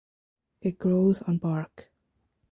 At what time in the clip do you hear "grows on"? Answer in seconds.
0.79-1.37